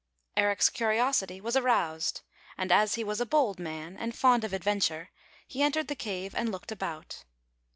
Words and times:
Eric's 0.35 0.71
curiosity 0.71 1.39
was 1.39 1.55
aroused, 1.55 2.21
and 2.57 2.71
as 2.71 2.95
he 2.95 3.03
was 3.03 3.21
a 3.21 3.23
bold 3.27 3.59
man 3.59 3.95
and 3.97 4.15
fond 4.15 4.43
of 4.43 4.51
adventnre, 4.51 5.09
he 5.47 5.61
entered 5.61 5.89
the 5.89 5.95
cave 5.95 6.33
and 6.33 6.51
looked 6.51 6.71
about. 6.71 7.23